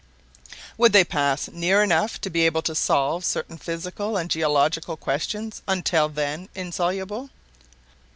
[0.79, 5.61] Would they pass near enough to be able to solve certain physical and geological questions
[5.67, 7.29] until then insoluble?